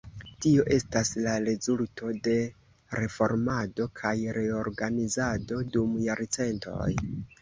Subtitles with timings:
[0.43, 2.33] Tio estas la rezulto de
[3.01, 6.89] reformado kaj reorganizado dum jarcentoj.